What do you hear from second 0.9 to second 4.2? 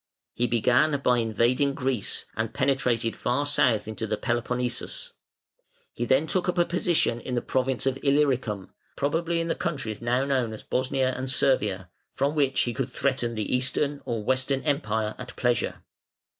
by invading Greece and penetrated far south into the